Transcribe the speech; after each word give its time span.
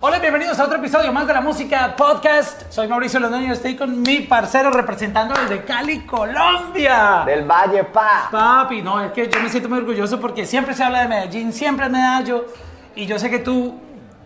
Hola, 0.00 0.18
bienvenidos 0.18 0.58
a 0.58 0.64
otro 0.64 0.78
episodio 0.78 1.12
más 1.12 1.26
de 1.26 1.34
la 1.34 1.42
música 1.42 1.94
podcast. 1.94 2.72
Soy 2.72 2.88
Mauricio 2.88 3.20
Londoño 3.20 3.48
y 3.48 3.50
estoy 3.50 3.76
con 3.76 4.00
mi 4.00 4.20
parcero 4.20 4.70
representando 4.70 5.34
desde 5.34 5.62
Cali, 5.64 6.06
Colombia. 6.06 7.24
Del 7.26 7.44
Valle, 7.44 7.84
pa. 7.84 8.28
Papi, 8.30 8.80
no, 8.80 9.02
es 9.02 9.12
que 9.12 9.28
yo 9.28 9.42
me 9.42 9.50
siento 9.50 9.68
muy 9.68 9.78
orgulloso 9.78 10.18
porque 10.18 10.46
siempre 10.46 10.72
se 10.72 10.84
habla 10.84 11.02
de 11.02 11.08
Medellín, 11.08 11.52
siempre 11.52 11.84
es 11.84 11.92
medallo. 11.92 12.46
Y 12.96 13.04
yo 13.04 13.18
sé 13.18 13.28
que 13.28 13.40
tú 13.40 13.78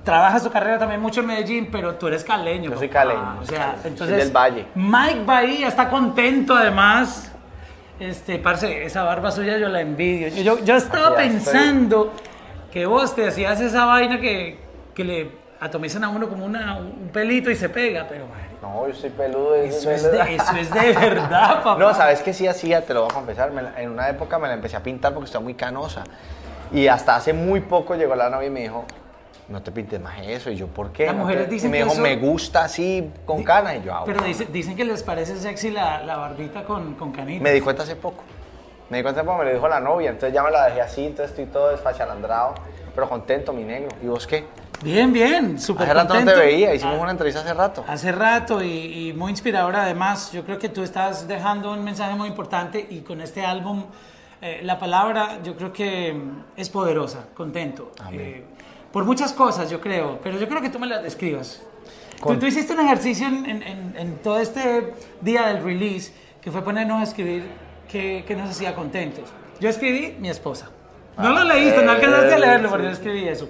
trabajas 0.09 0.43
tu 0.43 0.51
carrera 0.51 0.79
también 0.79 1.03
mucho 1.03 1.21
en 1.21 1.27
Medellín, 1.27 1.69
pero 1.71 1.97
tú 1.97 2.07
eres 2.09 2.25
caleño. 2.25 2.71
Yo 2.71 2.79
soy 2.79 2.89
caleño. 2.89 3.41
O 3.43 3.45
sea, 3.45 3.77
Soy 3.83 3.91
entonces. 3.91 4.17
del 4.17 4.31
Valle. 4.31 4.65
Mike 4.75 5.25
Bahía 5.27 5.69
está 5.69 5.91
contento 5.91 6.55
además. 6.55 7.31
Este, 8.01 8.39
parce, 8.39 8.85
esa 8.85 9.03
barba 9.03 9.31
suya 9.31 9.59
yo 9.59 9.69
la 9.69 9.83
envidio. 9.83 10.29
Yo, 10.29 10.65
yo, 10.65 10.77
estaba 10.77 11.09
estoy. 11.11 11.25
pensando 11.29 12.15
que 12.73 12.87
vos 12.87 13.15
te 13.15 13.29
hacías 13.29 13.61
esa 13.61 13.85
vaina 13.85 14.19
que, 14.19 14.59
que 14.95 15.05
le 15.05 15.31
atomizan 15.61 16.05
a 16.05 16.09
uno 16.09 16.27
como 16.29 16.47
una, 16.47 16.77
un 16.79 17.11
pelito 17.13 17.51
y 17.51 17.57
se 17.57 17.69
pega, 17.69 18.07
pero 18.09 18.27
madre, 18.29 18.47
No, 18.63 18.89
yo 18.89 18.95
soy 18.95 19.11
peludo. 19.11 19.57
eso 19.57 19.91
es, 19.91 20.11
de, 20.11 20.35
eso 20.37 20.57
es 20.57 20.73
de 20.73 20.93
verdad, 20.95 21.57
papá. 21.63 21.77
No, 21.79 21.93
sabes 21.93 22.23
que 22.23 22.33
sí 22.33 22.47
hacía, 22.47 22.81
te 22.87 22.95
lo 22.95 23.03
voy 23.03 23.11
a 23.11 23.15
confesar. 23.15 23.53
la- 23.53 23.79
en 23.83 23.91
una 23.91 24.09
época 24.09 24.39
me 24.39 24.49
la 24.49 24.55
empecé 24.55 24.77
a 24.77 24.83
pintar 24.83 25.13
porque 25.13 25.27
estaba 25.27 25.43
muy 25.45 25.55
canosa. 25.55 26.05
Y 26.73 26.87
hasta 26.87 27.17
hace 27.17 27.33
muy 27.35 27.61
poco 27.61 27.95
llegó 27.95 28.15
la 28.15 28.31
novia 28.31 28.47
y 28.47 28.51
me 28.51 28.61
dijo, 28.61 28.85
no 29.49 29.63
te 29.63 29.71
pintes 29.73 30.01
más 30.01 30.19
eso. 30.21 30.51
Y 30.51 30.57
yo, 30.57 30.67
¿por 30.67 30.93
qué? 30.93 31.07
Las 31.07 31.15
No 31.15 31.23
mujeres 31.23 31.47
te-" 31.49 31.55
dicen 31.55 31.69
y 31.69 31.73
me 31.73 31.79
que 31.79 31.83
dijo, 31.85 31.93
eso- 31.95 32.03
me 32.03 32.17
gusta 32.17 32.65
así 32.65 33.11
con 33.25 33.43
canas. 33.43 33.77
Y 33.77 33.83
yo, 33.87 33.95
ah, 33.95 34.03
Pero 34.05 34.19
bueno. 34.21 34.29
dice- 34.29 34.47
dicen 34.53 34.77
que 34.77 34.85
les 34.85 35.03
parece 35.03 35.37
sexy 35.37 35.71
la, 35.71 36.03
la 36.05 36.17
barbita 36.17 36.65
con, 36.65 36.95
con 36.95 37.13
canitas. 37.13 37.43
Me 37.43 37.53
di 37.53 37.61
cuenta 37.61 37.83
hace 37.83 37.97
poco. 37.97 38.23
Me 38.91 38.99
di 38.99 39.03
cuenta 39.03 39.23
poco, 39.23 39.39
me 39.39 39.45
lo 39.45 39.53
dijo 39.53 39.69
la 39.69 39.81
novia. 39.81 40.11
Entonces 40.11 40.33
ya 40.35 40.43
me 40.43 40.51
la 40.51 40.67
dejé 40.67 40.81
así, 40.81 41.05
entonces 41.07 41.31
estoy 41.31 41.47
todo 41.47 41.71
desfachalandrado. 41.71 42.55
Pero 42.95 43.09
contento, 43.09 43.53
mi 43.53 43.63
negro. 43.65 43.89
¿Y 44.03 44.07
vos 44.07 44.27
qué? 44.27 44.45
Bien, 44.83 45.13
bien, 45.13 45.59
súper 45.59 45.85
Hace 45.85 45.95
rato 45.95 46.15
no 46.15 46.25
te 46.25 46.37
veía, 46.39 46.73
hicimos 46.75 46.95
Ah, 46.99 47.03
una 47.03 47.11
entrevista 47.11 47.41
hace 47.41 47.53
rato. 47.53 47.85
Hace 47.89 48.13
rato 48.13 48.63
y, 48.63 49.09
y 49.09 49.13
muy 49.13 49.31
inspiradora 49.31 49.83
además. 49.83 50.31
Yo 50.33 50.45
creo 50.45 50.59
que 50.59 50.69
tú 50.69 50.83
estás 50.85 51.27
dejando 51.27 51.73
un 51.73 51.83
mensaje 51.83 52.15
muy 52.15 52.29
importante 52.29 52.87
y 52.89 53.01
con 53.01 53.21
este 53.21 53.45
álbum 53.45 53.85
eh, 54.41 54.61
la 54.63 54.79
palabra 54.79 55.41
yo 55.43 55.57
creo 55.57 55.73
que 55.73 56.17
es 56.57 56.69
poderosa, 56.71 57.25
contento. 57.35 57.91
Amén. 58.01 58.21
Eh, 58.21 58.45
por 58.93 59.05
muchas 59.05 59.33
cosas 59.33 59.71
yo 59.71 59.81
creo, 59.81 60.19
pero 60.23 60.39
yo 60.39 60.49
creo 60.49 60.61
que 60.63 60.71
tú 60.71 60.79
me 60.79 60.87
las 60.87 61.03
describas. 61.03 61.63
Tú, 62.23 62.37
tú 62.37 62.47
hiciste 62.47 62.73
un 62.73 62.81
ejercicio 62.81 63.29
en, 63.29 63.47
en- 63.47 63.63
en- 63.63 63.95
en 63.97 64.17
todo 64.19 64.41
este 64.41 64.93
día 65.21 65.47
del 65.49 65.63
release 65.63 66.13
que 66.41 66.51
fue 66.51 66.63
ponernos 66.63 67.01
a 67.01 67.05
escribir 67.05 67.45
qué, 67.89 68.25
qué 68.27 68.35
nos 68.35 68.51
hacía 68.51 68.75
contentos. 68.75 69.25
Yo 69.61 69.69
escribí 69.69 70.17
mi 70.19 70.29
esposa. 70.29 70.71
No 71.17 71.31
lo 71.31 71.39
Ah, 71.41 71.45
leíste, 71.45 71.83
no 71.83 71.93
alcanzaste 71.93 72.35
a 72.35 72.37
eh, 72.37 72.41
leerlo, 72.41 72.71
pero 72.71 72.85
yo 72.85 72.91
escribí 72.91 73.29
eso. 73.29 73.49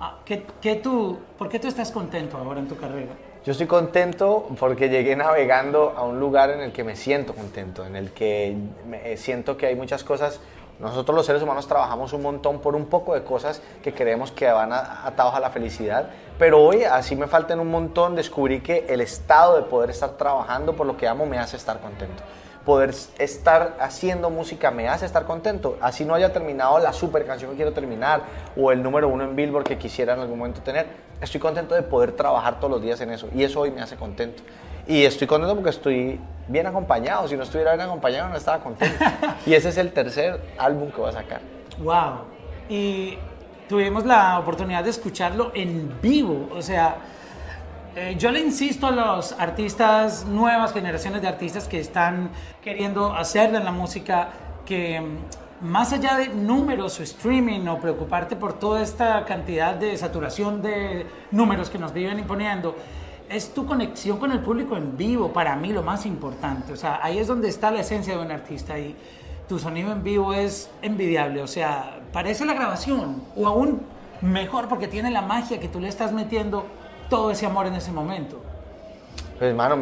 Ah, 0.00 0.18
¿qué, 0.24 0.44
qué 0.60 0.76
tú, 0.76 1.18
¿Por 1.38 1.48
qué 1.48 1.58
tú 1.58 1.68
estás 1.68 1.90
contento 1.90 2.36
ahora 2.36 2.60
en 2.60 2.68
tu 2.68 2.76
carrera? 2.76 3.12
Yo 3.44 3.52
estoy 3.52 3.66
contento 3.66 4.48
porque 4.58 4.88
llegué 4.88 5.14
navegando 5.16 5.94
a 5.96 6.02
un 6.02 6.18
lugar 6.18 6.50
en 6.50 6.60
el 6.60 6.72
que 6.72 6.84
me 6.84 6.96
siento 6.96 7.32
contento, 7.34 7.86
en 7.86 7.96
el 7.96 8.10
que 8.12 8.56
me- 8.88 9.12
eh, 9.12 9.16
siento 9.16 9.56
que 9.56 9.66
hay 9.66 9.76
muchas 9.76 10.04
cosas. 10.04 10.40
Nosotros 10.78 11.16
los 11.16 11.24
seres 11.24 11.42
humanos 11.42 11.66
trabajamos 11.66 12.12
un 12.12 12.22
montón 12.22 12.58
por 12.58 12.76
un 12.76 12.86
poco 12.86 13.14
de 13.14 13.24
cosas 13.24 13.62
que 13.82 13.94
creemos 13.94 14.30
que 14.30 14.50
van 14.50 14.72
atados 14.72 15.34
a 15.34 15.40
la 15.40 15.50
felicidad, 15.50 16.10
pero 16.38 16.62
hoy, 16.62 16.84
así 16.84 17.16
me 17.16 17.26
faltan 17.26 17.60
un 17.60 17.70
montón, 17.70 18.14
descubrí 18.14 18.60
que 18.60 18.84
el 18.88 19.00
estado 19.00 19.56
de 19.56 19.62
poder 19.62 19.88
estar 19.90 20.10
trabajando 20.10 20.74
por 20.74 20.86
lo 20.86 20.96
que 20.96 21.08
amo 21.08 21.24
me 21.24 21.38
hace 21.38 21.56
estar 21.56 21.80
contento. 21.80 22.22
Poder 22.66 22.92
estar 23.18 23.76
haciendo 23.80 24.28
música 24.28 24.70
me 24.72 24.88
hace 24.88 25.06
estar 25.06 25.24
contento. 25.24 25.78
Así 25.80 26.04
no 26.04 26.14
haya 26.14 26.32
terminado 26.32 26.78
la 26.80 26.92
super 26.92 27.24
canción 27.24 27.52
que 27.52 27.56
quiero 27.56 27.72
terminar 27.72 28.22
o 28.56 28.72
el 28.72 28.82
número 28.82 29.08
uno 29.08 29.24
en 29.24 29.36
Billboard 29.36 29.64
que 29.64 29.78
quisiera 29.78 30.14
en 30.14 30.20
algún 30.20 30.38
momento 30.38 30.60
tener. 30.62 30.86
Estoy 31.20 31.40
contento 31.40 31.76
de 31.76 31.82
poder 31.82 32.12
trabajar 32.12 32.58
todos 32.58 32.72
los 32.72 32.82
días 32.82 33.00
en 33.00 33.12
eso 33.12 33.28
y 33.32 33.44
eso 33.44 33.60
hoy 33.60 33.70
me 33.70 33.80
hace 33.80 33.96
contento. 33.96 34.42
Y 34.88 35.04
estoy 35.04 35.26
contento 35.26 35.54
porque 35.54 35.70
estoy 35.70 36.20
bien 36.48 36.66
acompañado. 36.66 37.26
Si 37.28 37.36
no 37.36 37.44
estuviera 37.44 37.74
bien 37.74 37.86
acompañado 37.86 38.28
no 38.28 38.36
estaba 38.36 38.58
contento. 38.58 39.04
Y 39.46 39.54
ese 39.54 39.68
es 39.68 39.78
el 39.78 39.92
tercer 39.92 40.40
álbum 40.58 40.90
que 40.90 41.00
voy 41.00 41.10
a 41.10 41.12
sacar. 41.12 41.40
Wow. 41.78 42.24
Y 42.68 43.16
tuvimos 43.68 44.04
la 44.04 44.40
oportunidad 44.40 44.82
de 44.82 44.90
escucharlo 44.90 45.52
en 45.54 46.00
vivo. 46.02 46.48
O 46.52 46.62
sea, 46.62 46.96
eh, 47.98 48.14
yo 48.18 48.30
le 48.30 48.40
insisto 48.40 48.86
a 48.86 48.90
los 48.90 49.32
artistas, 49.32 50.26
nuevas 50.26 50.74
generaciones 50.74 51.22
de 51.22 51.28
artistas 51.28 51.66
que 51.66 51.80
están 51.80 52.28
queriendo 52.62 53.14
hacerlo 53.14 53.56
en 53.56 53.64
la 53.64 53.72
música, 53.72 54.28
que 54.66 55.00
mm, 55.00 55.64
más 55.66 55.94
allá 55.94 56.16
de 56.16 56.28
números 56.28 57.00
o 57.00 57.02
streaming 57.02 57.66
o 57.68 57.78
preocuparte 57.78 58.36
por 58.36 58.52
toda 58.52 58.82
esta 58.82 59.24
cantidad 59.24 59.74
de 59.74 59.96
saturación 59.96 60.60
de 60.60 61.06
números 61.30 61.70
que 61.70 61.78
nos 61.78 61.94
viven 61.94 62.18
imponiendo, 62.18 62.76
es 63.30 63.54
tu 63.54 63.64
conexión 63.64 64.18
con 64.18 64.30
el 64.30 64.40
público 64.40 64.76
en 64.76 64.94
vivo, 64.98 65.32
para 65.32 65.56
mí 65.56 65.72
lo 65.72 65.82
más 65.82 66.04
importante. 66.04 66.74
O 66.74 66.76
sea, 66.76 67.00
ahí 67.02 67.16
es 67.16 67.26
donde 67.26 67.48
está 67.48 67.70
la 67.70 67.80
esencia 67.80 68.14
de 68.14 68.22
un 68.22 68.30
artista 68.30 68.78
y 68.78 68.94
tu 69.48 69.58
sonido 69.58 69.90
en 69.90 70.04
vivo 70.04 70.34
es 70.34 70.68
envidiable. 70.82 71.40
O 71.40 71.46
sea, 71.46 72.00
parece 72.12 72.44
la 72.44 72.52
grabación 72.52 73.22
o 73.34 73.46
aún 73.46 73.80
mejor 74.20 74.68
porque 74.68 74.86
tiene 74.86 75.10
la 75.10 75.22
magia 75.22 75.58
que 75.60 75.68
tú 75.68 75.80
le 75.80 75.88
estás 75.88 76.12
metiendo 76.12 76.66
todo 77.08 77.30
ese 77.30 77.46
amor 77.46 77.66
en 77.66 77.74
ese 77.74 77.90
momento. 77.92 78.40
Pues 79.38 79.50
hermano, 79.50 79.76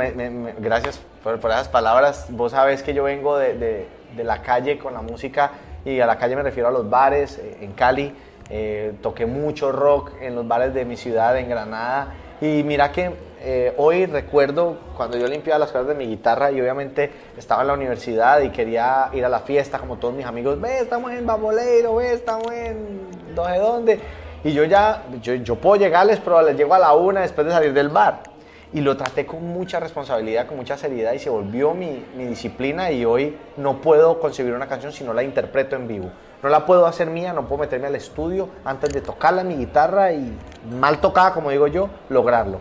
gracias 0.58 1.00
por, 1.22 1.38
por 1.40 1.50
esas 1.50 1.68
palabras. 1.68 2.26
Vos 2.30 2.52
sabés 2.52 2.82
que 2.82 2.92
yo 2.94 3.04
vengo 3.04 3.38
de, 3.38 3.54
de- 3.56 3.88
de 4.16 4.22
la 4.24 4.42
calle 4.42 4.78
con 4.78 4.94
la 4.94 5.02
música 5.02 5.50
y 5.84 5.98
a 6.00 6.06
la 6.06 6.16
calle 6.18 6.36
me 6.36 6.42
refiero 6.42 6.68
a 6.68 6.72
los 6.72 6.88
bares 6.88 7.38
eh, 7.38 7.58
en 7.62 7.72
Cali. 7.72 8.14
Eh, 8.50 8.94
toqué 9.02 9.26
mucho 9.26 9.72
rock 9.72 10.12
en 10.20 10.34
los 10.36 10.46
bares 10.46 10.72
de 10.74 10.84
mi 10.84 10.96
ciudad, 10.96 11.36
en 11.36 11.48
Granada. 11.48 12.14
Y 12.40 12.62
mira 12.62 12.92
que 12.92 13.10
eh, 13.40 13.74
hoy 13.76 14.06
recuerdo 14.06 14.76
cuando 14.96 15.16
yo 15.16 15.26
limpiaba 15.26 15.58
las 15.58 15.70
cosas 15.72 15.88
de 15.88 15.94
mi 15.94 16.06
guitarra 16.06 16.50
y 16.50 16.60
obviamente 16.60 17.10
estaba 17.36 17.62
en 17.62 17.68
la 17.68 17.74
universidad 17.74 18.40
y 18.40 18.50
quería 18.50 19.08
ir 19.12 19.24
a 19.24 19.28
la 19.28 19.40
fiesta 19.40 19.78
como 19.78 19.96
todos 19.96 20.14
mis 20.14 20.26
amigos. 20.26 20.60
Ve, 20.60 20.78
estamos 20.80 21.10
en 21.12 21.26
Baboleiro, 21.26 21.96
ve, 21.96 22.12
estamos 22.12 22.52
en 22.52 23.08
no 23.34 23.44
sé 23.46 23.58
dónde. 23.58 24.00
Y 24.44 24.52
yo 24.52 24.64
ya, 24.64 25.02
yo, 25.22 25.34
yo 25.34 25.56
puedo 25.56 25.76
llegarles, 25.76 26.20
pero 26.20 26.40
les 26.42 26.56
llego 26.56 26.74
a 26.74 26.78
la 26.78 26.92
una 26.92 27.22
después 27.22 27.46
de 27.46 27.52
salir 27.52 27.72
del 27.72 27.88
bar 27.88 28.22
y 28.72 28.80
lo 28.80 28.96
traté 28.96 29.24
con 29.24 29.42
mucha 29.46 29.80
responsabilidad, 29.80 30.46
con 30.46 30.56
mucha 30.56 30.76
seriedad 30.76 31.12
y 31.12 31.18
se 31.18 31.30
volvió 31.30 31.74
mi, 31.74 32.04
mi 32.16 32.24
disciplina 32.26 32.90
y 32.90 33.04
hoy 33.04 33.38
no 33.56 33.80
puedo 33.80 34.20
concebir 34.20 34.52
una 34.52 34.66
canción 34.66 34.92
si 34.92 35.04
no 35.04 35.14
la 35.14 35.22
interpreto 35.22 35.76
en 35.76 35.88
vivo. 35.88 36.10
No 36.42 36.48
la 36.50 36.66
puedo 36.66 36.86
hacer 36.86 37.08
mía, 37.08 37.32
no 37.32 37.46
puedo 37.46 37.62
meterme 37.62 37.86
al 37.86 37.94
estudio 37.94 38.50
antes 38.64 38.92
de 38.92 39.00
tocarla 39.00 39.40
en 39.40 39.48
mi 39.48 39.56
guitarra 39.56 40.12
y 40.12 40.36
mal 40.78 41.00
tocada, 41.00 41.32
como 41.32 41.50
digo 41.50 41.68
yo, 41.68 41.88
lograrlo. 42.10 42.60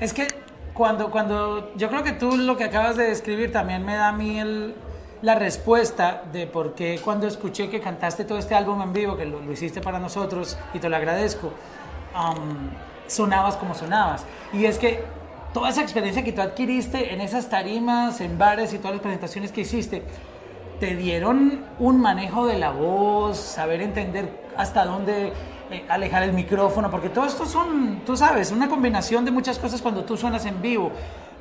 Es 0.00 0.12
que 0.12 0.26
cuando, 0.74 1.10
cuando 1.10 1.72
yo 1.76 1.88
creo 1.88 2.02
que 2.02 2.12
tú 2.12 2.36
lo 2.36 2.56
que 2.56 2.64
acabas 2.64 2.96
de 2.96 3.04
describir 3.04 3.50
también 3.52 3.86
me 3.86 3.94
da 3.96 4.08
a 4.08 4.12
mí 4.12 4.40
el- 4.40 4.74
la 5.24 5.34
respuesta 5.34 6.22
de 6.30 6.46
por 6.46 6.74
qué 6.74 7.00
cuando 7.02 7.26
escuché 7.26 7.70
que 7.70 7.80
cantaste 7.80 8.26
todo 8.26 8.36
este 8.36 8.54
álbum 8.54 8.82
en 8.82 8.92
vivo, 8.92 9.16
que 9.16 9.24
lo, 9.24 9.40
hiciste 9.50 9.80
para 9.80 9.98
nosotros 9.98 10.58
y 10.74 10.78
te 10.78 10.90
lo 10.90 10.96
agradezco, 10.96 11.50
sonabas 13.06 13.56
como 13.56 13.74
sonabas. 13.74 14.26
Y 14.52 14.66
es 14.66 14.76
que 14.76 15.02
toda 15.54 15.70
esa 15.70 15.80
experiencia 15.80 16.22
que 16.22 16.32
tú 16.32 16.42
adquiriste 16.42 17.14
en 17.14 17.22
esas 17.22 17.48
tarimas, 17.48 18.20
en 18.20 18.36
bares 18.36 18.74
y 18.74 18.78
todas 18.78 18.92
las 18.92 19.00
presentaciones 19.00 19.50
que 19.50 19.62
hiciste, 19.62 20.02
te 20.78 20.94
dieron 20.94 21.64
un 21.78 22.02
manejo 22.02 22.46
de 22.46 22.58
la 22.58 22.72
voz, 22.72 23.38
saber 23.38 23.80
entender 23.80 24.28
hasta 24.58 24.84
dónde 24.84 25.32
eh, 25.70 25.86
alejar 25.88 26.22
el 26.24 26.34
micrófono, 26.34 26.90
porque 26.90 27.08
todo 27.08 27.24
esto 27.24 27.46
son, 27.46 28.02
tú 28.04 28.14
sabes, 28.14 28.52
una 28.52 28.68
combinación 28.68 29.24
de 29.24 29.30
muchas 29.30 29.58
cosas 29.58 29.80
cuando 29.80 30.04
tú 30.04 30.18
suenas 30.18 30.44
en 30.44 30.60
vivo. 30.60 30.92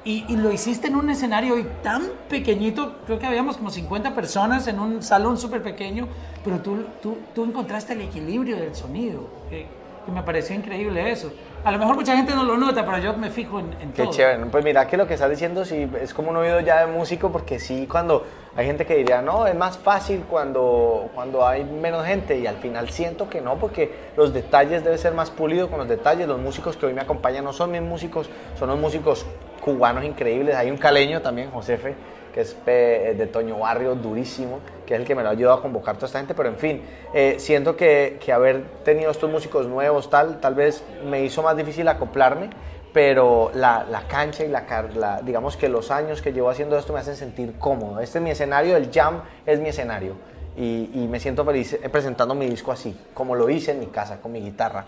Y, 0.06 0.26
y 0.28 0.36
lo 0.36 0.52
hiciste 0.52 0.88
en 0.88 0.96
un 0.98 1.10
escenario 1.10 1.54
hoy 1.54 1.66
tan 1.82 2.04
pequeñito, 2.30 2.96
creo 3.06 3.20
que 3.20 3.26
habíamos 3.26 3.56
como 3.56 3.70
50 3.70 4.14
personas 4.14 4.68
en 4.68 4.80
un 4.80 5.02
salón 5.02 5.38
súper 5.38 5.64
pequeño, 5.64 6.08
pero 6.44 6.60
tú, 6.60 6.84
tú, 7.02 7.18
tú 7.34 7.46
encontraste 7.46 7.94
el 7.94 8.02
equilibrio 8.02 8.58
del 8.58 8.76
sonido, 8.76 9.30
eh, 9.50 9.66
que 10.06 10.12
me 10.12 10.22
pareció 10.22 10.58
increíble 10.58 11.10
eso. 11.10 11.32
A 11.64 11.72
lo 11.72 11.80
mejor 11.80 11.96
mucha 11.96 12.18
gente 12.18 12.36
no 12.36 12.44
lo 12.44 12.58
nota, 12.58 12.86
pero 12.86 12.98
yo 12.98 13.14
me 13.14 13.30
fijo 13.30 13.62
en, 13.62 13.72
en 13.80 13.94
Qué 13.94 14.04
todo. 14.04 14.12
chévere. 14.12 14.46
Pues 14.48 14.66
mira 14.66 14.86
que 14.86 14.98
lo 14.98 15.08
que 15.08 15.14
estás 15.14 15.30
diciendo 15.30 15.64
sí 15.64 15.90
es 16.02 16.14
como 16.14 16.32
un 16.32 16.36
oído 16.36 16.60
ya 16.60 16.86
de 16.86 16.92
músico, 16.92 17.32
porque 17.32 17.58
sí, 17.58 17.88
cuando 17.90 18.26
hay 18.58 18.66
gente 18.66 18.86
que 18.86 18.98
diría, 18.98 19.22
no, 19.22 19.48
es 19.48 19.56
más 19.56 19.78
fácil 19.78 20.26
cuando, 20.30 21.10
cuando 21.16 21.48
hay 21.48 21.64
menos 21.64 22.06
gente, 22.06 22.38
y 22.38 22.46
al 22.46 22.58
final 22.58 22.90
siento 22.90 23.30
que 23.30 23.40
no, 23.40 23.56
porque 23.56 23.90
los 24.18 24.34
detalles 24.34 24.84
deben 24.84 25.00
ser 25.00 25.14
más 25.14 25.32
pulidos 25.32 25.70
con 25.70 25.80
los 25.80 25.88
detalles. 25.88 26.28
Los 26.28 26.42
músicos 26.42 26.76
que 26.76 26.88
hoy 26.88 26.94
me 26.94 27.00
acompañan 27.00 27.46
no 27.46 27.54
son 27.54 27.72
mis 27.72 27.82
músicos, 27.82 28.30
son 28.60 28.68
los 28.68 28.78
músicos 28.78 29.26
cubanos 29.63 30.04
increíbles. 30.04 30.56
Hay 30.56 30.69
un 30.69 30.77
caleño 30.77 31.21
también, 31.21 31.50
Josefe, 31.51 31.95
que 32.33 32.42
es 32.42 32.57
eh, 32.65 33.15
de 33.18 33.27
Toño 33.27 33.60
Barrio, 33.60 33.95
durísimo, 33.95 34.60
que 34.86 34.95
es 34.95 35.00
el 35.00 35.06
que 35.06 35.15
me 35.15 35.24
lo 35.24 35.30
ha 35.30 35.31
ayudado 35.31 35.57
a 35.57 35.62
convocar 35.62 35.95
toda 35.95 36.07
esta 36.07 36.19
gente, 36.19 36.33
pero 36.33 36.50
en 36.50 36.57
fin, 36.57 36.81
eh, 37.13 37.36
siento 37.38 37.75
que, 37.75 38.18
que 38.24 38.33
haber 38.33 38.63
tenido 38.83 39.12
estos 39.12 39.30
músicos 39.30 39.68
nuevos, 39.68 40.10
tal, 40.10 40.39
tal 40.39 40.56
vez 40.56 40.83
me 41.06 41.24
hizo 41.24 41.42
más 41.44 41.56
difícil 41.56 41.88
acoplarme, 41.88 42.50
pero 42.92 43.51
la, 43.54 43.86
la 43.89 44.07
cancha 44.07 44.44
y 44.44 44.50
la, 44.50 44.65
la- 44.95 45.21
digamos 45.21 45.57
que 45.57 45.69
los 45.69 45.89
años 45.92 46.21
que 46.21 46.31
llevo 46.33 46.50
haciendo 46.50 46.77
esto 46.77 46.92
me 46.94 47.00
hacen 47.00 47.15
sentir 47.15 47.54
cómodo. 47.57 48.00
Este 48.00 48.18
es 48.19 48.24
mi 48.24 48.31
escenario, 48.31 48.75
el 48.77 48.92
jam 48.92 49.21
es 49.45 49.60
mi 49.60 49.69
escenario. 49.69 50.13
Y, 50.56 50.92
y 50.94 51.07
me 51.10 51.19
siento 51.19 51.44
feliz 51.44 51.74
eh, 51.74 51.89
presentando 51.89 52.36
mi 52.36 52.48
disco 52.48 52.71
así, 52.71 52.95
como 53.15 53.33
lo 53.36 53.50
hice 53.50 53.71
en 53.71 53.80
mi 53.80 53.88
casa, 53.88 54.21
con 54.21 54.31
mi 54.31 54.42
guitarra. 54.42 54.86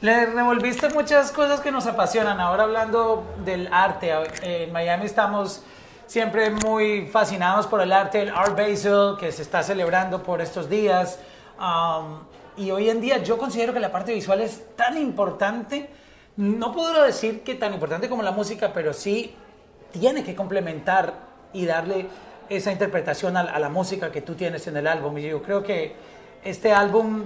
Le 0.00 0.26
revolviste 0.26 0.88
muchas 0.90 1.32
cosas 1.32 1.58
que 1.58 1.72
nos 1.72 1.88
apasionan. 1.88 2.38
Ahora 2.38 2.62
hablando 2.62 3.34
del 3.44 3.68
arte, 3.72 4.12
en 4.42 4.70
Miami 4.70 5.06
estamos 5.06 5.64
siempre 6.06 6.50
muy 6.50 7.08
fascinados 7.08 7.66
por 7.66 7.80
el 7.80 7.92
arte, 7.92 8.22
el 8.22 8.28
Art 8.28 8.56
Basel, 8.56 9.16
que 9.18 9.32
se 9.32 9.42
está 9.42 9.64
celebrando 9.64 10.22
por 10.22 10.40
estos 10.40 10.70
días. 10.70 11.18
Um, 11.58 12.20
y 12.56 12.70
hoy 12.70 12.90
en 12.90 13.00
día 13.00 13.18
yo 13.24 13.38
considero 13.38 13.72
que 13.72 13.80
la 13.80 13.90
parte 13.90 14.14
visual 14.14 14.40
es 14.40 14.76
tan 14.76 14.96
importante, 14.96 15.90
no 16.36 16.72
puedo 16.72 17.02
decir 17.02 17.42
que 17.42 17.56
tan 17.56 17.74
importante 17.74 18.08
como 18.08 18.22
la 18.22 18.30
música, 18.30 18.72
pero 18.72 18.92
sí 18.92 19.34
tiene 19.90 20.22
que 20.22 20.36
complementar 20.36 21.12
y 21.52 21.66
darle 21.66 22.06
esa 22.48 22.70
interpretación 22.70 23.36
a, 23.36 23.40
a 23.40 23.58
la 23.58 23.68
música 23.68 24.12
que 24.12 24.22
tú 24.22 24.36
tienes 24.36 24.64
en 24.68 24.76
el 24.76 24.86
álbum. 24.86 25.18
Y 25.18 25.22
yo 25.22 25.42
creo 25.42 25.64
que 25.64 25.96
este 26.44 26.72
álbum 26.72 27.24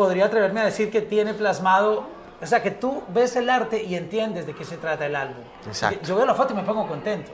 podría 0.00 0.24
atreverme 0.24 0.60
a 0.60 0.64
decir 0.64 0.90
que 0.90 1.02
tiene 1.02 1.34
plasmado, 1.34 2.04
o 2.42 2.46
sea, 2.46 2.62
que 2.62 2.70
tú 2.70 3.02
ves 3.08 3.36
el 3.36 3.50
arte 3.50 3.82
y 3.82 3.96
entiendes 3.96 4.46
de 4.46 4.54
qué 4.54 4.64
se 4.64 4.78
trata 4.78 5.04
el 5.04 5.14
álbum. 5.14 5.44
Exacto. 5.66 6.00
Yo 6.06 6.16
veo 6.16 6.24
la 6.24 6.34
foto 6.34 6.54
y 6.54 6.56
me 6.56 6.62
pongo 6.62 6.88
contento. 6.88 7.30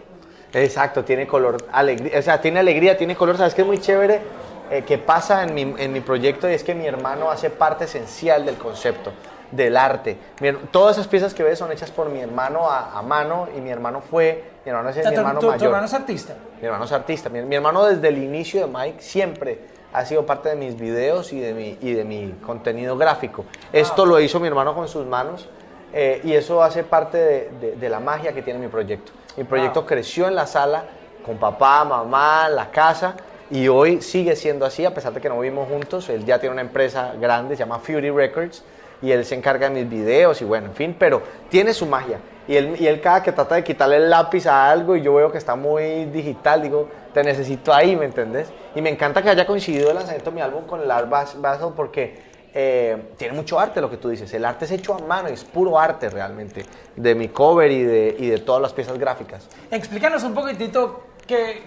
Exacto, 0.53 1.05
tiene 1.05 1.29
color, 1.29 1.59
alegría, 1.71 2.19
o 2.19 2.23
sea, 2.23 2.41
tiene 2.41 2.59
alegría, 2.59 2.97
tiene 2.97 3.15
color, 3.15 3.37
¿sabes 3.37 3.55
qué 3.55 3.61
es 3.63 3.67
muy 3.69 3.79
chévere? 3.79 4.21
Eh, 4.69 4.83
que 4.83 4.99
pasa 4.99 5.45
en 5.45 5.55
mi, 5.55 5.63
en 5.79 5.93
mi 5.93 6.01
proyecto 6.01 6.51
y 6.51 6.55
es 6.55 6.65
que 6.65 6.75
mi 6.75 6.87
hermano 6.87 7.31
hace 7.31 7.51
parte 7.51 7.85
esencial 7.85 8.45
del 8.45 8.57
concepto, 8.57 9.13
del 9.53 9.77
arte. 9.77 10.17
Mi 10.41 10.51
todas 10.73 10.97
esas 10.97 11.07
piezas 11.07 11.35
que 11.35 11.45
ves 11.45 11.57
son 11.61 11.71
hechas 11.71 11.93
por 11.93 12.09
mi 12.09 12.19
hermano 12.19 12.69
a, 12.69 12.99
a 12.99 13.03
mano 13.03 13.47
y 13.57 13.61
mi 13.61 13.71
hermano 13.71 14.01
fue, 14.01 14.43
mi 14.65 14.71
hermano 14.71 14.89
es 14.89 14.97
mi 14.97 15.03
tu- 15.05 15.09
hermano 15.11 15.39
tu, 15.39 15.47
tu 15.47 15.53
mayor. 15.53 15.67
hermano 15.67 15.87
es 15.87 15.95
artista. 15.95 16.35
Mi 16.61 16.67
hermano 16.67 16.85
es 16.85 16.91
artista. 16.93 17.29
Mi, 17.29 17.43
mi 17.43 17.55
hermano 17.55 17.85
desde 17.85 18.09
el 18.09 18.19
inicio 18.19 18.67
de 18.67 18.73
Mike 18.77 19.01
siempre 19.03 19.76
ha 19.97 20.05
sido 20.05 20.27
parte 20.27 20.51
de 20.51 20.57
mis 20.57 20.79
videos 20.79 21.33
y 21.33 21.41
de 21.41 21.55
mi, 21.55 21.79
y 21.81 21.93
de 21.95 22.05
mi 22.05 22.35
contenido 22.45 22.97
gráfico. 22.97 23.45
Esto 23.73 24.05
lo 24.05 24.21
hizo 24.21 24.39
mi 24.41 24.47
hermano 24.49 24.75
con 24.75 24.89
sus 24.89 25.07
manos 25.07 25.49
eh, 25.93 26.21
y 26.25 26.35
eso 26.35 26.63
hace 26.63 26.83
parte 26.85 27.17
de, 27.19 27.51
de- 27.61 27.77
de 27.77 27.89
la 27.89 27.99
magia 27.99 28.33
que 28.33 28.43
tiene 28.43 28.59
mi 28.59 28.69
proyecto. 28.69 29.13
Mi 29.37 29.45
proyecto 29.45 29.81
Wow. 29.81 29.89
creció 29.89 30.29
en 30.29 30.35
la 30.35 30.47
sala 30.47 30.85
con 31.25 31.39
papá, 31.39 31.85
mamá, 31.85 32.49
la 32.49 32.71
casa 32.71 33.15
y 33.51 33.69
hoy 33.69 34.03
sigue 34.03 34.37
siendo 34.37 34.67
así 34.67 34.85
a 34.85 34.93
pesar 34.93 35.13
de 35.13 35.21
que 35.21 35.29
no 35.29 35.39
vivimos 35.41 35.69
juntos. 35.69 36.09
Él 36.09 36.25
ya 36.27 36.39
tiene 36.39 36.53
una 36.53 36.63
empresa 36.63 37.15
grande, 37.21 37.57
se 37.57 37.61
llama 37.61 37.79
Fury 37.79 38.11
Records 38.11 38.63
y 39.03 39.11
él 39.11 39.25
se 39.25 39.35
encarga 39.35 39.69
de 39.69 39.75
mis 39.75 39.89
videos 39.89 40.41
y 40.41 40.45
bueno, 40.45 40.67
en 40.69 40.75
fin, 40.75 40.97
pero 40.99 41.23
tiene 41.49 41.73
su 41.75 41.87
magia. 41.87 42.19
Y 42.49 42.55
él, 42.57 42.77
y 42.79 42.87
él 42.87 43.01
cada 43.01 43.23
que 43.23 43.33
trata 43.33 43.57
de 43.57 43.65
quitarle 43.65 43.97
el 43.97 44.09
lápiz 44.09 44.47
a 44.47 44.71
algo 44.71 44.95
y 44.95 45.03
yo 45.03 45.15
veo 45.15 45.33
que 45.33 45.39
está 45.39 45.57
muy 45.57 46.05
digital, 46.07 46.63
digo, 46.63 46.89
te 47.13 47.25
necesito 47.25 47.75
ahí, 47.75 47.97
¿me 47.97 48.05
entendés? 48.05 48.49
Y 48.75 48.81
me 48.83 48.91
encanta 48.91 49.21
que 49.21 49.31
haya 49.31 49.45
coincidido 49.47 49.89
el 49.91 49.97
lanzamiento 49.97 50.31
de 50.31 50.35
mi 50.37 50.43
álbum 50.43 50.65
con 50.65 50.81
el 50.81 50.89
Art 50.91 51.11
Bas- 51.11 51.41
Basel 51.41 51.71
porque 51.75 52.15
eh, 52.55 53.11
tiene 53.17 53.35
mucho 53.35 53.59
arte 53.59 53.81
lo 53.81 53.91
que 53.91 53.97
tú 53.97 54.09
dices. 54.09 54.33
El 54.33 54.45
arte 54.45 54.65
es 54.65 54.71
hecho 54.71 54.95
a 54.95 54.99
mano, 54.99 55.29
es 55.29 55.43
puro 55.45 55.79
arte 55.79 56.09
realmente, 56.09 56.65
de 56.95 57.15
mi 57.17 57.29
cover 57.29 57.71
y 57.71 57.83
de, 57.83 58.17
y 58.19 58.29
de 58.29 58.39
todas 58.39 58.63
las 58.63 58.73
piezas 58.73 58.97
gráficas. 58.97 59.49
Explícanos 59.71 60.23
un 60.23 60.33
poquitito 60.33 61.03
que, 61.27 61.63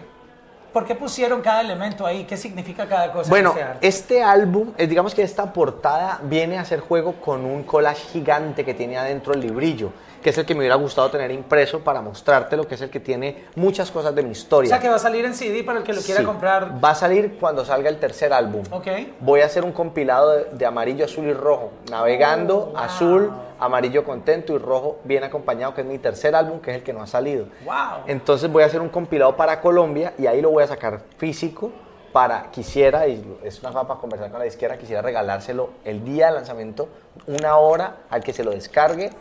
por 0.74 0.86
qué 0.86 0.95
pusieron 0.95 1.42
cada 1.42 1.62
elemento 1.62 2.06
ahí, 2.06 2.25
qué 2.25 2.38
significa 2.38 2.86
cada 2.88 3.12
cosa. 3.12 3.25
en 3.25 3.30
Bueno, 3.30 3.56
este 3.81 4.21
álbum, 4.24 4.71
eh, 4.77 4.88
digamos 4.88 5.13
que 5.16 5.24
esta 5.24 5.51
portada 5.51 6.19
viene 6.24 6.57
a 6.57 6.62
hacer 6.62 6.80
juego 6.80 7.13
con 7.13 7.45
un 7.45 7.63
collage 7.63 8.06
gigante 8.12 8.63
que 8.63 8.74
tiene 8.74 8.98
adentro 8.98 9.33
el 9.33 9.42
librillo, 9.42 9.92
que 10.21 10.31
es 10.31 10.38
el 10.38 10.45
que 10.45 10.54
me 10.54 10.60
hubiera 10.60 10.75
gustado 10.75 11.10
tener 11.10 11.31
impreso 11.31 11.80
para 11.80 12.01
mostrarte 12.01 12.57
lo 12.57 12.68
que 12.68 12.75
es 12.75 12.81
el 12.81 12.89
que 12.89 13.00
tiene 13.00 13.45
muchas 13.56 13.89
cosas 13.89 14.13
de 14.13 14.21
mi 14.21 14.30
o 14.30 14.31
historia. 14.33 14.69
sea, 14.69 14.80
que 14.80 14.89
va 14.89 14.95
a 14.95 15.00
salir 15.00 15.24
en 15.25 15.33
CD 15.33 15.63
para 15.63 15.80
el 15.80 15.86
que 15.86 15.94
lo 15.94 16.01
quiera 16.01 16.19
Sí. 16.21 16.25
comprar. 16.25 16.83
Va 16.83 16.89
a 16.92 16.95
salir 16.95 17.38
cuando 17.39 17.63
salga 17.66 17.89
el 17.89 17.98
tercer 18.00 18.33
álbum. 18.33 18.63
Ok. 18.71 18.88
Voy 19.21 19.42
a 19.42 19.45
hacer 19.45 19.63
un 19.63 19.71
compilado 19.71 20.31
de, 20.31 20.45
de 20.51 20.66
amarillo, 20.66 21.06
azul 21.06 21.25
y 21.25 21.33
rojo. 21.33 21.71
Navegando, 21.89 22.57
Oh, 22.57 22.66
wow. 22.71 22.77
azul, 22.77 23.31
amarillo 23.59 24.03
contento 24.03 24.53
y 24.53 24.57
rojo 24.57 25.00
bien 25.03 25.23
acompañado, 25.23 25.73
que 25.73 25.81
es 25.81 25.88
mi 25.88 25.97
tercer 25.97 26.35
álbum, 26.35 26.59
que 26.59 26.71
es 26.71 26.77
el 26.77 26.83
que 26.83 26.94
no 26.94 27.01
ha 27.01 27.07
salido. 27.07 27.45
Wow. 27.65 28.03
Entonces 28.07 28.51
voy 28.51 28.63
a 28.63 28.65
hacer 28.67 28.81
un 28.81 28.89
compilado 28.89 29.35
para 29.35 29.61
Colombia 29.61 30.13
y 30.17 30.27
ahí 30.27 30.41
lo 30.41 30.51
voy 30.51 30.63
a 30.63 30.67
sacar 30.67 31.01
físico 31.17 31.71
para, 32.11 32.50
quisiera, 32.51 33.07
y 33.07 33.39
es 33.44 33.59
una 33.59 33.71
cosa 33.71 33.88
para 33.88 34.00
conversar 34.00 34.31
con 34.31 34.39
la 34.39 34.47
izquierda, 34.47 34.77
quisiera 34.77 35.01
regalárselo 35.01 35.71
el 35.85 36.03
día 36.03 36.27
de 36.27 36.33
lanzamiento, 36.33 36.89
una 37.27 37.57
hora 37.57 37.97
al 38.09 38.23
que 38.23 38.33
se 38.33 38.44
lo 38.44 38.51
descargue 38.51 39.11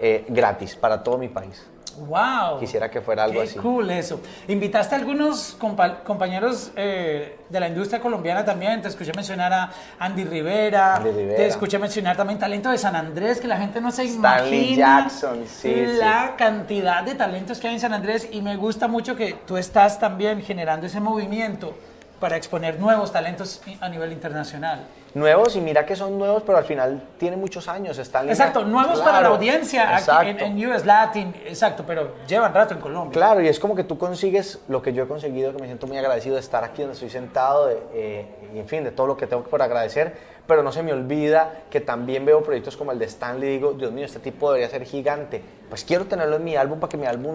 eh, 0.00 0.26
gratis 0.28 0.76
para 0.76 1.02
todo 1.02 1.18
mi 1.18 1.28
país. 1.28 1.66
Wow. 1.96 2.58
Quisiera 2.60 2.90
que 2.90 3.00
fuera 3.00 3.24
algo 3.24 3.40
Qué 3.40 3.48
así. 3.48 3.58
cool 3.58 3.90
eso. 3.90 4.20
Invitaste 4.48 4.94
a 4.94 4.98
algunos 4.98 5.56
compa- 5.58 6.02
compañeros 6.02 6.70
eh, 6.76 7.38
de 7.48 7.60
la 7.60 7.68
industria 7.68 8.00
colombiana 8.00 8.44
también. 8.44 8.82
Te 8.82 8.88
escuché 8.88 9.12
mencionar 9.14 9.52
a 9.52 9.70
Andy 9.98 10.24
Rivera. 10.24 10.96
Andy 10.96 11.10
Rivera. 11.10 11.36
Te 11.36 11.46
escuché 11.46 11.78
mencionar 11.78 12.16
también 12.16 12.38
talento 12.38 12.70
de 12.70 12.78
San 12.78 12.96
Andrés, 12.96 13.40
que 13.40 13.46
la 13.48 13.56
gente 13.58 13.80
no 13.80 13.90
se 13.90 14.04
Stanley 14.04 14.72
imagina 14.74 15.00
Jackson, 15.02 15.44
sí, 15.46 15.74
la 15.98 16.34
cantidad 16.36 17.02
de 17.02 17.14
talentos 17.14 17.58
que 17.58 17.68
hay 17.68 17.74
en 17.74 17.80
San 17.80 17.92
Andrés. 17.92 18.28
Y 18.32 18.42
me 18.42 18.56
gusta 18.56 18.88
mucho 18.88 19.16
que 19.16 19.34
tú 19.46 19.56
estás 19.56 19.98
también 19.98 20.42
generando 20.42 20.86
ese 20.86 21.00
movimiento 21.00 21.74
para 22.20 22.36
exponer 22.36 22.78
nuevos 22.80 23.12
talentos 23.12 23.60
a 23.80 23.88
nivel 23.88 24.12
internacional. 24.12 24.80
Nuevos, 25.14 25.54
y 25.54 25.60
mira 25.60 25.86
que 25.86 25.94
son 25.94 26.18
nuevos, 26.18 26.42
pero 26.44 26.58
al 26.58 26.64
final 26.64 27.00
tienen 27.18 27.38
muchos 27.40 27.68
años. 27.68 27.98
Están 27.98 28.28
Exacto, 28.28 28.64
nuevos 28.64 28.98
para 28.98 29.12
la 29.12 29.18
Claro, 29.20 29.34
audiencia 29.36 29.96
aquí 29.96 30.30
en, 30.30 30.40
en 30.40 30.66
US 30.66 30.84
Latin, 30.84 31.32
exacto, 31.46 31.84
pero 31.86 32.14
llevan 32.26 32.52
rato 32.52 32.74
en 32.74 32.80
Colombia. 32.80 33.12
Claro, 33.12 33.40
y 33.40 33.46
es 33.46 33.60
como 33.60 33.76
que 33.76 33.84
tú 33.84 33.96
consigues 33.96 34.60
lo 34.66 34.82
que 34.82 34.92
yo 34.92 35.04
he 35.04 35.06
conseguido, 35.06 35.52
que 35.52 35.60
me 35.60 35.66
siento 35.66 35.86
muy 35.86 35.98
agradecido 35.98 36.34
de 36.34 36.40
estar 36.40 36.64
aquí 36.64 36.82
donde 36.82 36.94
estoy 36.94 37.10
sentado, 37.10 37.66
de, 37.66 37.78
eh, 37.94 38.26
y 38.54 38.58
en 38.58 38.66
fin, 38.66 38.82
de 38.82 38.90
todo 38.90 39.06
lo 39.06 39.16
que 39.16 39.28
tengo 39.28 39.44
por 39.44 39.62
agradecer, 39.62 40.34
pero 40.48 40.62
no 40.62 40.72
se 40.72 40.82
me 40.82 40.92
olvida 40.92 41.62
que 41.70 41.80
también 41.80 42.26
veo 42.26 42.42
proyectos 42.42 42.76
como 42.76 42.90
el 42.92 42.98
de 42.98 43.06
Stanley 43.06 43.48
y 43.48 43.52
digo, 43.52 43.72
Dios 43.72 43.92
mío, 43.92 44.04
este 44.04 44.18
tipo 44.18 44.52
debería 44.52 44.68
ser 44.68 44.84
gigante. 44.84 45.42
Pues 45.70 45.84
quiero 45.84 46.04
tenerlo 46.04 46.36
en 46.36 46.44
mi 46.44 46.54
álbum 46.56 46.78
para 46.78 46.90
que 46.90 46.98
mi 46.98 47.06
álbum 47.06 47.34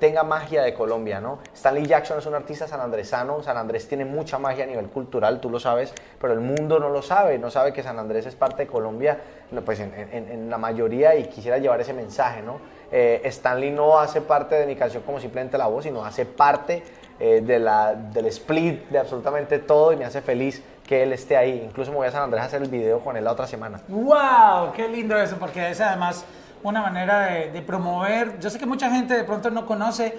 tenga 0.00 0.24
magia 0.24 0.62
de 0.62 0.74
Colombia, 0.74 1.20
¿no? 1.20 1.38
Stanley 1.54 1.86
Jackson 1.86 2.18
es 2.18 2.26
un 2.26 2.34
artista 2.34 2.66
sanandresano, 2.66 3.42
San 3.44 3.56
Andrés 3.56 3.86
tiene 3.86 4.04
mucha 4.04 4.38
magia 4.38 4.64
a 4.64 4.66
nivel 4.66 4.86
cultural, 4.88 5.40
tú 5.40 5.48
lo 5.48 5.60
sabes, 5.60 5.94
pero 6.20 6.32
el 6.32 6.40
mundo 6.40 6.80
no 6.80 6.88
lo 6.90 7.00
sabe, 7.00 7.17
no 7.40 7.50
sabe 7.50 7.72
que 7.72 7.82
San 7.82 7.98
Andrés 7.98 8.26
es 8.26 8.34
parte 8.34 8.62
de 8.62 8.66
Colombia, 8.66 9.18
pues 9.64 9.80
en, 9.80 10.50
la 10.50 10.58
mayoría, 10.58 11.16
y 11.16 11.24
quisiera 11.24 11.58
llevar 11.58 11.80
ese 11.80 11.92
mensaje, 11.92 12.42
¿no? 12.42 12.60
Eh, 12.90 13.20
Stanley 13.24 13.70
no 13.70 13.98
hace 13.98 14.20
parte 14.20 14.54
de 14.54 14.66
mi 14.66 14.74
canción 14.74 15.02
como 15.02 15.20
simplemente 15.20 15.58
la 15.58 15.66
voz, 15.66 15.84
sino 15.84 16.04
hace 16.04 16.24
parte 16.24 16.82
eh, 17.20 17.42
de 17.44 17.58
la, 17.58 17.94
del 17.94 18.26
split 18.26 18.88
de 18.88 18.98
absolutamente 18.98 19.58
todo 19.58 19.92
y 19.92 19.96
me 19.96 20.04
hace 20.04 20.22
feliz 20.22 20.62
que 20.86 21.02
él 21.02 21.12
esté 21.12 21.36
ahí. 21.36 21.62
Incluso 21.64 21.90
me 21.90 21.98
voy 21.98 22.06
a 22.06 22.10
San 22.10 22.22
Andrés 22.22 22.42
a 22.42 22.46
hacer 22.46 22.62
el 22.62 22.70
video 22.70 23.00
con 23.00 23.16
él 23.16 23.24
la 23.24 23.32
otra 23.32 23.46
semana. 23.46 23.80
¡Wow! 23.88 24.72
¡Qué 24.74 24.88
lindo 24.88 25.16
eso! 25.18 25.36
Porque 25.38 25.70
es 25.70 25.80
además 25.80 26.24
una 26.62 26.80
manera 26.80 27.26
de 27.26 27.62
promover. 27.62 28.38
Yo 28.40 28.48
sé 28.48 28.58
que 28.58 28.66
mucha 28.66 28.90
gente 28.90 29.14
de 29.14 29.24
pronto 29.24 29.50
no 29.50 29.66
conoce 29.66 30.14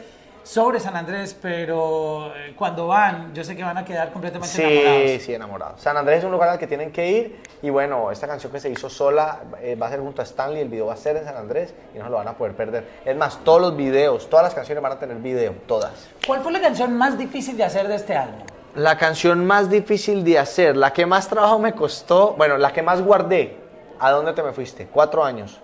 sobre 0.49 0.79
San 0.79 0.95
Andrés, 0.95 1.37
pero 1.39 2.33
eh, 2.35 2.55
cuando 2.57 2.87
van, 2.87 3.35
yo 3.35 3.43
sé 3.43 3.55
que 3.55 3.63
van 3.63 3.77
a 3.77 3.85
quedar 3.85 4.11
completamente 4.11 4.51
Sí, 4.51 4.63
enamorados. 4.63 5.21
sí, 5.21 5.33
enamorado. 5.35 5.77
San 5.77 5.95
Andrés 5.95 6.17
es 6.19 6.23
un 6.25 6.31
lugar 6.31 6.49
al 6.49 6.57
que 6.57 6.65
tienen 6.65 6.91
que 6.91 7.07
ir 7.11 7.39
y 7.61 7.69
bueno, 7.69 8.09
esta 8.09 8.27
canción 8.27 8.51
que 8.51 8.59
se 8.59 8.67
hizo 8.67 8.89
sola 8.89 9.41
eh, 9.61 9.75
va 9.75 9.85
a 9.85 9.89
ser 9.91 9.99
junto 9.99 10.23
a 10.23 10.25
Stanley, 10.25 10.61
el 10.63 10.69
video 10.69 10.87
va 10.87 10.93
a 10.93 10.97
ser 10.97 11.17
en 11.17 11.25
San 11.25 11.37
Andrés 11.37 11.75
y 11.93 11.99
no 11.99 12.05
se 12.05 12.09
lo 12.09 12.17
van 12.17 12.27
a 12.29 12.33
poder 12.33 12.55
perder. 12.55 12.83
Es 13.05 13.15
más, 13.15 13.37
todos 13.43 13.61
los 13.61 13.77
videos, 13.77 14.27
todas 14.27 14.43
las 14.43 14.55
canciones 14.55 14.81
van 14.81 14.93
a 14.93 14.97
tener 14.97 15.17
video, 15.17 15.53
todas. 15.67 16.09
¿Cuál 16.25 16.41
fue 16.41 16.51
la 16.51 16.61
canción 16.61 16.97
más 16.97 17.15
difícil 17.15 17.55
de 17.55 17.65
hacer 17.65 17.87
de 17.87 17.93
este 17.97 18.15
álbum? 18.15 18.41
La 18.73 18.97
canción 18.97 19.45
más 19.45 19.69
difícil 19.69 20.23
de 20.23 20.39
hacer, 20.39 20.75
la 20.75 20.93
que 20.93 21.05
más 21.05 21.27
trabajo 21.27 21.59
me 21.59 21.73
costó, 21.73 22.33
bueno, 22.35 22.57
la 22.57 22.73
que 22.73 22.81
más 22.81 23.03
guardé. 23.03 23.55
¿A 23.99 24.09
dónde 24.09 24.33
te 24.33 24.41
me 24.41 24.51
fuiste? 24.53 24.87
Cuatro 24.87 25.23
años. 25.23 25.59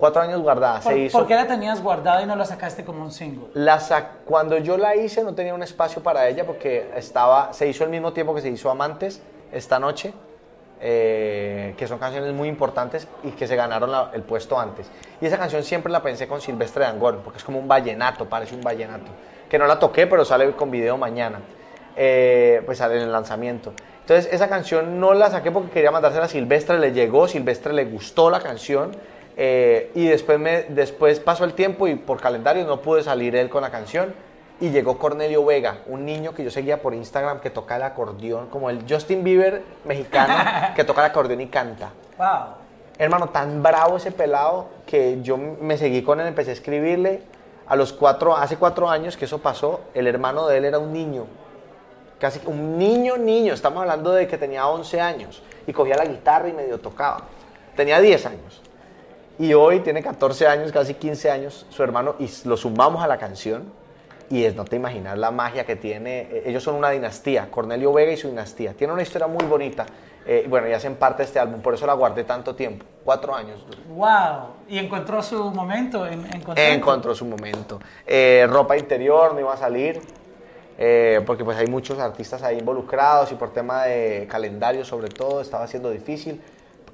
Cuatro 0.00 0.22
años 0.22 0.40
guardada. 0.40 0.80
¿Por, 0.80 0.92
Se 0.94 0.98
hizo. 0.98 1.18
por 1.18 1.28
qué 1.28 1.34
la 1.34 1.46
tenías 1.46 1.82
guardada 1.82 2.22
y 2.22 2.26
no 2.26 2.34
la 2.34 2.46
sacaste 2.46 2.84
como 2.84 3.02
un 3.02 3.12
single? 3.12 3.48
La 3.54 3.78
sac- 3.78 4.24
cuando 4.24 4.56
yo 4.56 4.78
la 4.78 4.96
hice 4.96 5.22
no 5.22 5.34
tenía 5.34 5.52
un 5.54 5.62
espacio 5.62 6.02
para 6.02 6.26
ella 6.26 6.46
porque 6.46 6.90
estaba, 6.96 7.52
se 7.52 7.68
hizo 7.68 7.84
al 7.84 7.90
mismo 7.90 8.12
tiempo 8.14 8.34
que 8.34 8.40
se 8.40 8.48
hizo 8.48 8.70
Amantes 8.70 9.20
esta 9.52 9.78
noche, 9.78 10.14
eh, 10.80 11.74
que 11.76 11.86
son 11.86 11.98
canciones 11.98 12.32
muy 12.32 12.48
importantes 12.48 13.06
y 13.22 13.32
que 13.32 13.46
se 13.46 13.54
ganaron 13.56 13.92
la- 13.92 14.10
el 14.14 14.22
puesto 14.22 14.58
antes. 14.58 14.90
Y 15.20 15.26
esa 15.26 15.36
canción 15.36 15.62
siempre 15.62 15.92
la 15.92 16.02
pensé 16.02 16.26
con 16.26 16.40
Silvestre 16.40 16.84
Dangond 16.84 17.18
porque 17.20 17.36
es 17.38 17.44
como 17.44 17.58
un 17.58 17.68
vallenato, 17.68 18.26
parece 18.26 18.54
un 18.54 18.62
vallenato. 18.62 19.10
Que 19.50 19.58
no 19.58 19.66
la 19.66 19.78
toqué, 19.78 20.06
pero 20.06 20.24
sale 20.24 20.50
con 20.52 20.70
video 20.70 20.96
mañana. 20.96 21.40
Eh, 21.94 22.62
pues 22.64 22.78
sale 22.78 22.96
en 22.96 23.02
el 23.02 23.12
lanzamiento. 23.12 23.74
Entonces 24.00 24.32
esa 24.32 24.48
canción 24.48 24.98
no 24.98 25.12
la 25.12 25.28
saqué 25.30 25.50
porque 25.50 25.70
quería 25.70 25.90
mandársela 25.90 26.24
a 26.24 26.28
Silvestre, 26.28 26.78
le 26.78 26.92
llegó, 26.92 27.28
Silvestre 27.28 27.74
le 27.74 27.84
gustó 27.84 28.30
la 28.30 28.40
canción 28.40 28.92
eh, 29.42 29.90
y 29.94 30.06
después, 30.06 30.38
me, 30.38 30.64
después 30.64 31.18
pasó 31.18 31.44
el 31.44 31.54
tiempo 31.54 31.88
y 31.88 31.94
por 31.94 32.20
calendario 32.20 32.66
no 32.66 32.82
pude 32.82 33.02
salir 33.02 33.34
él 33.34 33.48
con 33.48 33.62
la 33.62 33.70
canción 33.70 34.12
y 34.60 34.68
llegó 34.68 34.98
Cornelio 34.98 35.42
Vega, 35.46 35.78
un 35.86 36.04
niño 36.04 36.34
que 36.34 36.44
yo 36.44 36.50
seguía 36.50 36.82
por 36.82 36.92
Instagram 36.92 37.40
que 37.40 37.48
toca 37.48 37.76
el 37.76 37.82
acordeón, 37.84 38.48
como 38.48 38.68
el 38.68 38.84
Justin 38.86 39.24
Bieber 39.24 39.62
mexicano 39.86 40.34
que 40.76 40.84
toca 40.84 41.00
el 41.00 41.10
acordeón 41.10 41.40
y 41.40 41.46
canta. 41.46 41.88
¡Wow! 42.18 42.56
Hermano, 42.98 43.30
tan 43.30 43.62
bravo 43.62 43.96
ese 43.96 44.12
pelado 44.12 44.68
que 44.84 45.22
yo 45.22 45.38
me 45.38 45.78
seguí 45.78 46.02
con 46.02 46.20
él, 46.20 46.26
empecé 46.26 46.50
a 46.50 46.52
escribirle. 46.52 47.22
A 47.66 47.76
los 47.76 47.94
cuatro, 47.94 48.36
hace 48.36 48.58
cuatro 48.58 48.90
años 48.90 49.16
que 49.16 49.24
eso 49.24 49.38
pasó, 49.38 49.80
el 49.94 50.06
hermano 50.06 50.48
de 50.48 50.58
él 50.58 50.66
era 50.66 50.78
un 50.78 50.92
niño. 50.92 51.24
Casi 52.18 52.42
un 52.44 52.76
niño, 52.76 53.16
niño. 53.16 53.54
Estamos 53.54 53.80
hablando 53.80 54.12
de 54.12 54.26
que 54.26 54.36
tenía 54.36 54.66
11 54.66 55.00
años 55.00 55.42
y 55.66 55.72
cogía 55.72 55.96
la 55.96 56.04
guitarra 56.04 56.46
y 56.46 56.52
medio 56.52 56.78
tocaba. 56.78 57.22
Tenía 57.74 58.00
10 58.00 58.26
años. 58.26 58.60
Y 59.40 59.54
hoy 59.54 59.80
tiene 59.80 60.02
14 60.02 60.46
años, 60.46 60.70
casi 60.70 60.92
15 60.92 61.30
años, 61.30 61.64
su 61.70 61.82
hermano, 61.82 62.14
y 62.18 62.28
lo 62.44 62.58
sumamos 62.58 63.02
a 63.02 63.06
la 63.06 63.16
canción. 63.16 63.72
Y 64.28 64.44
es, 64.44 64.54
no 64.54 64.66
te 64.66 64.76
imaginas 64.76 65.16
la 65.16 65.30
magia 65.30 65.64
que 65.64 65.76
tiene. 65.76 66.28
Eh, 66.30 66.42
Ellos 66.44 66.62
son 66.62 66.74
una 66.74 66.90
dinastía, 66.90 67.50
Cornelio 67.50 67.90
Vega 67.90 68.12
y 68.12 68.18
su 68.18 68.28
dinastía. 68.28 68.74
Tiene 68.74 68.92
una 68.92 69.00
historia 69.00 69.26
muy 69.26 69.46
bonita. 69.46 69.86
Eh, 70.26 70.44
bueno, 70.46 70.68
y 70.68 70.74
hacen 70.74 70.96
parte 70.96 71.22
de 71.22 71.28
este 71.28 71.38
álbum, 71.38 71.62
por 71.62 71.72
eso 71.72 71.86
la 71.86 71.94
guardé 71.94 72.24
tanto 72.24 72.54
tiempo. 72.54 72.84
Cuatro 73.02 73.34
años. 73.34 73.64
¡Wow! 73.88 74.50
Y 74.68 74.76
encontró 74.76 75.22
su 75.22 75.50
momento. 75.50 76.06
En, 76.06 76.26
encontró, 76.26 76.62
encontró 76.62 77.14
su 77.14 77.24
momento. 77.24 77.80
Eh, 78.06 78.46
ropa 78.46 78.76
interior 78.76 79.32
no 79.32 79.40
iba 79.40 79.54
a 79.54 79.56
salir. 79.56 80.02
Eh, 80.82 81.22
porque 81.26 81.44
pues 81.44 81.58
hay 81.58 81.66
muchos 81.66 81.98
artistas 81.98 82.42
ahí 82.42 82.58
involucrados 82.58 83.32
y 83.32 83.34
por 83.34 83.52
tema 83.52 83.84
de 83.84 84.26
calendario 84.30 84.82
sobre 84.82 85.08
todo 85.08 85.42
estaba 85.42 85.66
siendo 85.66 85.90
difícil, 85.90 86.40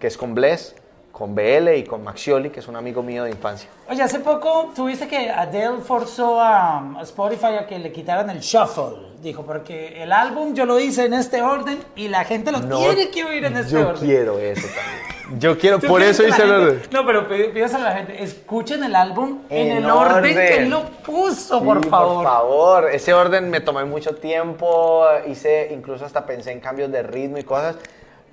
que 0.00 0.08
es 0.08 0.16
con 0.16 0.34
Bless, 0.34 0.74
con 1.16 1.34
BL 1.34 1.74
y 1.78 1.84
con 1.84 2.04
Maxioli, 2.04 2.50
que 2.50 2.60
es 2.60 2.68
un 2.68 2.76
amigo 2.76 3.02
mío 3.02 3.24
de 3.24 3.30
infancia. 3.30 3.70
Oye, 3.88 4.02
hace 4.02 4.20
poco 4.20 4.70
tuviste 4.76 5.08
que 5.08 5.30
Adele 5.30 5.78
forzó 5.78 6.38
a, 6.38 6.98
a 6.98 7.02
Spotify 7.04 7.56
a 7.58 7.66
que 7.66 7.78
le 7.78 7.90
quitaran 7.90 8.28
el 8.28 8.40
shuffle, 8.40 8.98
dijo, 9.22 9.42
porque 9.42 10.02
el 10.02 10.12
álbum 10.12 10.52
yo 10.52 10.66
lo 10.66 10.78
hice 10.78 11.06
en 11.06 11.14
este 11.14 11.40
orden 11.40 11.78
y 11.94 12.08
la 12.08 12.24
gente 12.24 12.52
lo 12.52 12.60
tiene 12.60 13.08
que 13.08 13.24
oír 13.24 13.46
en 13.46 13.56
este 13.56 13.72
yo 13.72 13.88
orden. 13.88 14.06
quiero 14.06 14.38
eso 14.38 14.66
también. 14.66 15.16
Yo 15.40 15.58
quiero, 15.58 15.80
¿Tú 15.80 15.88
por 15.88 16.02
eso 16.02 16.24
hice 16.24 16.40
el 16.40 16.52
orden. 16.52 16.82
No, 16.92 17.04
pero 17.04 17.26
pídeselo 17.26 17.84
a 17.84 17.88
la 17.88 17.96
gente, 17.96 18.22
escuchen 18.22 18.84
el 18.84 18.94
álbum 18.94 19.40
en, 19.50 19.72
En 19.72 19.76
el 19.78 19.90
orden, 19.90 20.16
orden. 20.18 20.34
que 20.36 20.56
él 20.58 20.70
lo 20.70 20.84
puso, 21.04 21.58
Sí, 21.58 21.64
por 21.64 21.84
favor. 21.88 22.14
Por 22.22 22.24
favor, 22.24 22.90
ese 22.92 23.12
orden 23.12 23.50
me 23.50 23.60
tomé 23.60 23.84
mucho 23.86 24.14
tiempo, 24.14 25.04
hice, 25.26 25.70
incluso 25.72 26.04
hasta 26.04 26.24
pensé 26.26 26.52
en 26.52 26.60
cambios 26.60 26.92
de 26.92 27.02
ritmo 27.02 27.38
y 27.38 27.42
cosas 27.42 27.74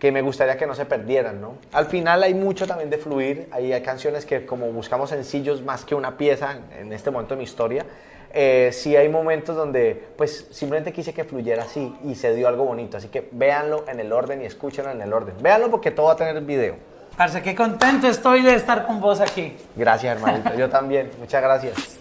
que 0.03 0.11
me 0.11 0.21
gustaría 0.21 0.57
que 0.57 0.67
no 0.67 0.75
se 0.75 0.83
perdieran, 0.83 1.39
¿no? 1.39 1.53
Al 1.71 1.85
final 1.85 2.23
hay 2.23 2.33
mucho 2.33 2.67
también 2.67 2.89
de 2.89 2.97
fluir, 2.97 3.47
ahí 3.51 3.71
hay 3.71 3.81
canciones 3.81 4.25
que 4.25 4.45
como 4.45 4.69
buscamos 4.73 5.11
sencillos 5.11 5.61
más 5.61 5.85
que 5.85 5.95
una 5.95 6.17
pieza 6.17 6.57
en 6.77 6.91
este 6.91 7.09
momento 7.09 7.35
de 7.35 7.37
mi 7.37 7.45
historia, 7.45 7.85
eh, 8.33 8.71
sí 8.73 8.97
hay 8.97 9.07
momentos 9.07 9.55
donde 9.55 10.09
pues 10.17 10.49
simplemente 10.51 10.91
quise 10.91 11.13
que 11.13 11.23
fluyera 11.23 11.63
así 11.63 11.95
y 12.03 12.15
se 12.15 12.35
dio 12.35 12.49
algo 12.49 12.65
bonito, 12.65 12.97
así 12.97 13.07
que 13.07 13.29
véanlo 13.31 13.85
en 13.87 14.01
el 14.01 14.11
orden 14.11 14.41
y 14.41 14.45
escúchenlo 14.45 14.91
en 14.91 15.01
el 15.01 15.13
orden. 15.13 15.35
Véanlo 15.41 15.71
porque 15.71 15.89
todo 15.89 16.07
va 16.07 16.11
a 16.11 16.17
tener 16.17 16.41
video. 16.41 16.75
Parce, 17.15 17.41
qué 17.41 17.55
contento 17.55 18.05
estoy 18.07 18.41
de 18.41 18.55
estar 18.55 18.85
con 18.85 18.99
vos 18.99 19.21
aquí. 19.21 19.55
Gracias, 19.73 20.17
hermanito. 20.17 20.53
Yo 20.55 20.67
también. 20.67 21.11
Muchas 21.17 21.41
gracias. 21.41 21.97